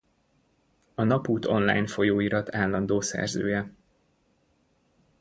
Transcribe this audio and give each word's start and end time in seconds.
A 0.95 1.03
Napút 1.03 1.45
Online 1.45 1.87
folyóirat 1.87 2.55
állandó 2.55 3.01
szerzője. 3.01 3.71